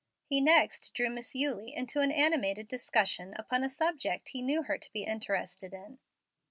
He 0.25 0.41
next 0.41 0.95
drew 0.95 1.11
Miss 1.11 1.35
Eulie 1.35 1.75
into 1.75 1.99
an 1.99 2.11
animated 2.11 2.67
discussion 2.67 3.35
upon 3.37 3.63
a 3.63 3.69
subject 3.69 4.29
he 4.29 4.41
knew 4.41 4.63
her 4.63 4.79
to 4.79 4.91
be 4.91 5.03
interested 5.03 5.75
in. 5.75 5.99